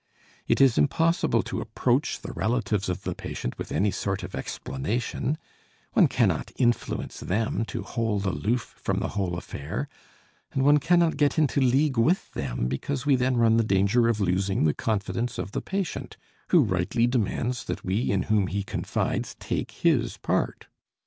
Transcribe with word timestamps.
It 0.47 0.59
is 0.59 0.79
impossible 0.79 1.43
to 1.43 1.61
approach 1.61 2.21
the 2.21 2.33
relatives 2.33 2.89
of 2.89 3.03
the 3.03 3.13
patient 3.13 3.59
with 3.59 3.71
any 3.71 3.91
sort 3.91 4.23
of 4.23 4.33
explanation, 4.33 5.37
one 5.93 6.07
cannot 6.07 6.51
influence 6.55 7.19
them 7.19 7.65
to 7.65 7.83
hold 7.83 8.25
aloof 8.25 8.73
from 8.79 8.97
the 8.97 9.09
whole 9.09 9.37
affair, 9.37 9.87
and 10.53 10.65
one 10.65 10.79
cannot 10.79 11.17
get 11.17 11.37
into 11.37 11.61
league 11.61 11.99
with 11.99 12.31
them 12.31 12.67
because 12.67 13.05
we 13.05 13.15
then 13.15 13.37
run 13.37 13.57
the 13.57 13.63
danger 13.63 14.07
of 14.07 14.19
losing 14.19 14.63
the 14.63 14.73
confidence 14.73 15.37
of 15.37 15.51
the 15.51 15.61
patient, 15.61 16.17
who 16.47 16.63
rightly 16.63 17.05
demands 17.05 17.63
that 17.65 17.85
we 17.85 18.09
in 18.09 18.23
whom 18.23 18.47
he 18.47 18.63
confides 18.63 19.35
take 19.35 19.69
his 19.69 20.17
part. 20.17 20.65